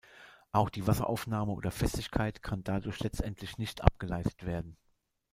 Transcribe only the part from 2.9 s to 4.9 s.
letztendlich nicht abgeleitet werden.